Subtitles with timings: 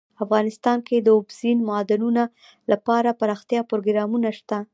[0.23, 2.23] افغانستان کې د اوبزین معدنونه
[2.71, 4.57] لپاره دپرمختیا پروګرامونه شته.